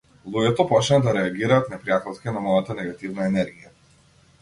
Луѓето 0.35 0.65
почнаа 0.71 1.03
да 1.09 1.13
реагираат 1.17 1.71
непријателски 1.75 2.35
на 2.37 2.45
мојата 2.49 2.81
негативна 2.83 3.33
енергија. 3.33 3.75